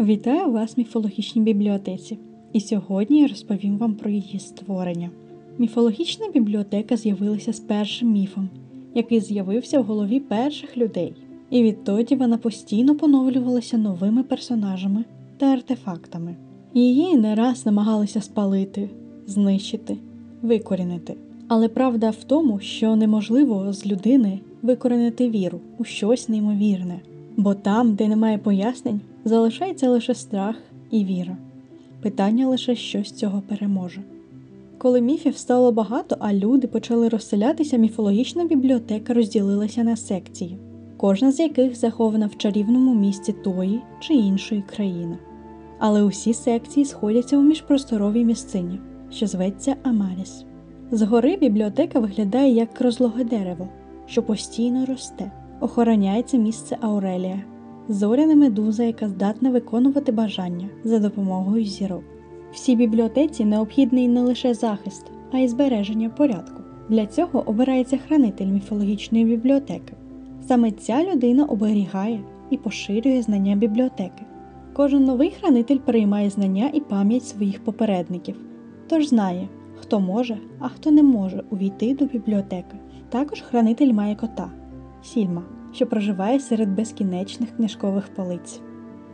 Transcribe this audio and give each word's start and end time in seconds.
Вітаю 0.00 0.52
вас 0.52 0.76
в 0.76 0.80
міфологічній 0.80 1.42
бібліотеці, 1.42 2.18
і 2.52 2.60
сьогодні 2.60 3.20
я 3.20 3.28
розповім 3.28 3.78
вам 3.78 3.94
про 3.94 4.10
її 4.10 4.38
створення. 4.38 5.10
Міфологічна 5.58 6.28
бібліотека 6.34 6.96
з'явилася 6.96 7.52
з 7.52 7.60
першим 7.60 8.12
міфом, 8.12 8.48
який 8.94 9.20
з'явився 9.20 9.80
в 9.80 9.84
голові 9.84 10.20
перших 10.20 10.76
людей, 10.76 11.14
і 11.50 11.62
відтоді 11.62 12.14
вона 12.14 12.38
постійно 12.38 12.94
поновлювалася 12.94 13.78
новими 13.78 14.22
персонажами 14.22 15.04
та 15.36 15.46
артефактами. 15.46 16.36
Її 16.74 17.16
не 17.16 17.34
раз 17.34 17.66
намагалися 17.66 18.20
спалити, 18.20 18.90
знищити, 19.26 19.96
викорінити. 20.42 21.14
Але 21.48 21.68
правда 21.68 22.10
в 22.10 22.24
тому, 22.24 22.60
що 22.60 22.96
неможливо 22.96 23.72
з 23.72 23.86
людини 23.86 24.40
викорінити 24.62 25.30
віру 25.30 25.60
у 25.78 25.84
щось 25.84 26.28
неймовірне, 26.28 27.00
бо 27.38 27.54
там, 27.54 27.94
де 27.94 28.08
немає 28.08 28.38
пояснень, 28.38 29.00
залишається 29.24 29.90
лише 29.90 30.14
страх 30.14 30.56
і 30.90 31.04
віра. 31.04 31.36
Питання 32.02 32.48
лише 32.48 32.76
що 32.76 33.04
з 33.04 33.12
цього 33.12 33.42
переможе. 33.48 34.02
Коли 34.78 35.00
міфів 35.00 35.36
стало 35.36 35.72
багато, 35.72 36.16
а 36.20 36.32
люди 36.32 36.66
почали 36.66 37.08
розселятися, 37.08 37.76
міфологічна 37.76 38.44
бібліотека 38.44 39.14
розділилася 39.14 39.84
на 39.84 39.96
секції, 39.96 40.58
кожна 40.96 41.32
з 41.32 41.40
яких 41.40 41.76
захована 41.76 42.26
в 42.26 42.36
чарівному 42.36 42.94
місці 42.94 43.32
тої 43.32 43.80
чи 44.00 44.14
іншої 44.14 44.62
країни. 44.62 45.18
Але 45.78 46.02
усі 46.02 46.34
секції 46.34 46.86
сходяться 46.86 47.38
у 47.38 47.42
міжпросторовій 47.42 48.24
місцині, 48.24 48.80
що 49.10 49.26
зветься 49.26 49.76
Амаріс. 49.82 50.44
Згори 50.90 51.36
бібліотека 51.36 51.98
виглядає 51.98 52.54
як 52.54 52.80
розлоге 52.80 53.24
дерево, 53.24 53.68
що 54.06 54.22
постійно 54.22 54.86
росте. 54.86 55.32
Охороняється 55.60 56.36
місце 56.36 56.76
Аурелія, 56.80 57.42
зоряна 57.88 58.34
медуза, 58.34 58.84
яка 58.84 59.08
здатна 59.08 59.50
виконувати 59.50 60.12
бажання 60.12 60.68
за 60.84 60.98
допомогою 60.98 61.64
зірок. 61.64 62.04
Всій 62.52 62.76
бібліотеці 62.76 63.44
необхідний 63.44 64.08
не 64.08 64.20
лише 64.20 64.54
захист, 64.54 65.06
а 65.32 65.38
й 65.38 65.48
збереження 65.48 66.08
порядку. 66.08 66.62
Для 66.88 67.06
цього 67.06 67.42
обирається 67.46 67.98
хранитель 67.98 68.46
міфологічної 68.46 69.24
бібліотеки. 69.24 69.92
Саме 70.48 70.70
ця 70.70 71.04
людина 71.04 71.44
оберігає 71.44 72.20
і 72.50 72.56
поширює 72.56 73.22
знання 73.22 73.56
бібліотеки. 73.56 74.22
Кожен 74.72 75.04
новий 75.04 75.30
хранитель 75.30 75.78
переймає 75.78 76.30
знання 76.30 76.70
і 76.72 76.80
пам'ять 76.80 77.24
своїх 77.24 77.64
попередників, 77.64 78.36
тож 78.88 79.08
знає, 79.08 79.48
хто 79.76 80.00
може, 80.00 80.38
а 80.58 80.68
хто 80.68 80.90
не 80.90 81.02
може 81.02 81.44
увійти 81.50 81.94
до 81.94 82.04
бібліотеки. 82.04 82.76
Також 83.08 83.40
хранитель 83.40 83.92
має 83.92 84.14
кота 84.14 84.50
Сільма, 85.12 85.42
що 85.72 85.86
проживає 85.86 86.40
серед 86.40 86.74
безкінечних 86.74 87.56
книжкових 87.56 88.08
полиць. 88.08 88.60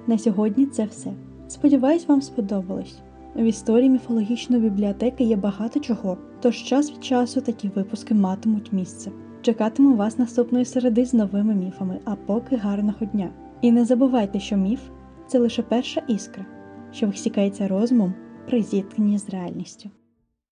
На 0.07 0.19
сьогодні 0.19 0.67
це 0.67 0.85
все. 0.85 1.13
Сподіваюсь, 1.49 2.09
вам 2.09 2.23
сподобалось. 2.23 2.99
В 3.37 3.43
історії 3.43 3.91
міфологічної 3.91 4.63
бібліотеки 4.63 5.25
є 5.25 5.37
багато 5.37 5.81
чого, 5.81 6.19
тож 6.41 6.57
час 6.57 6.93
від 6.93 7.05
часу 7.05 7.41
такі 7.41 7.69
випуски 7.69 8.15
матимуть 8.15 8.73
місце. 8.73 9.11
Чекатиму 9.43 9.97
вас 9.97 10.19
наступної 10.19 10.65
середи 10.65 11.05
з 11.05 11.15
новими 11.15 11.55
міфами, 11.55 11.99
а 12.05 12.15
поки 12.15 12.57
гарного 12.57 13.07
дня. 13.07 13.31
І 13.61 13.73
не 13.73 13.85
забувайте, 13.85 14.41
що 14.41 14.57
міф 14.57 14.81
це 15.27 15.39
лише 15.39 15.63
перша 15.63 16.03
іскра, 16.09 16.47
що 16.93 17.07
висікається 17.07 17.69
розумом 17.69 18.15
при 18.47 18.63
зіткненні 18.63 19.19
з 19.19 19.31
реальністю. 19.31 19.91